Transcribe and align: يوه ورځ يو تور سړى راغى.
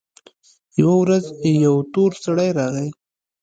يوه 0.81 0.95
ورځ 1.01 1.25
يو 1.65 1.75
تور 1.93 2.11
سړى 2.23 2.49
راغى. 2.57 2.87